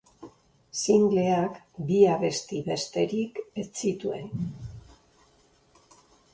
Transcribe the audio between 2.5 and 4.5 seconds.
besterik ez zituen.